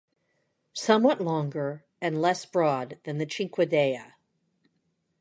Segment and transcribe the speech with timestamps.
[0.73, 4.15] Somewhat longer and less broad than the cinquedea.